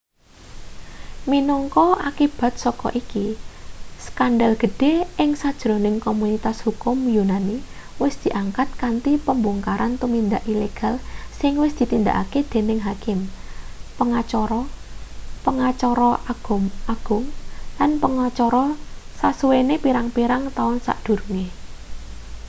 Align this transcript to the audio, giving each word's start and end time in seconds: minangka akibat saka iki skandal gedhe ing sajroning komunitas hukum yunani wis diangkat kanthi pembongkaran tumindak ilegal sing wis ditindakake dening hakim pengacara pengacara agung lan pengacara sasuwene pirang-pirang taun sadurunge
minangka 1.31 1.87
akibat 2.09 2.53
saka 2.63 2.87
iki 3.01 3.25
skandal 4.05 4.51
gedhe 4.63 4.93
ing 5.23 5.29
sajroning 5.41 5.97
komunitas 6.07 6.57
hukum 6.65 6.97
yunani 7.17 7.57
wis 8.01 8.15
diangkat 8.23 8.67
kanthi 8.81 9.13
pembongkaran 9.27 9.93
tumindak 10.01 10.43
ilegal 10.53 10.95
sing 11.39 11.53
wis 11.63 11.73
ditindakake 11.79 12.39
dening 12.51 12.79
hakim 12.87 13.19
pengacara 13.99 14.61
pengacara 15.45 16.09
agung 16.31 17.25
lan 17.77 17.91
pengacara 18.03 18.65
sasuwene 19.19 19.75
pirang-pirang 19.85 20.43
taun 20.57 20.77
sadurunge 20.85 21.47